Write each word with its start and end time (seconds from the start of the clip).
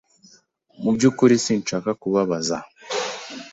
Mu 0.81 0.89
byukuri 0.95 1.35
sinshaka 1.45 1.89
kubabaza 2.01 2.57